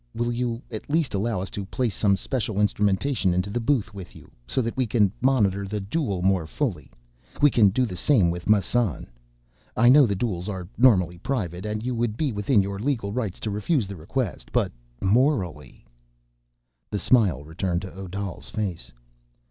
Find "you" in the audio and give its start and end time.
0.33-0.63, 4.15-4.31, 11.85-11.93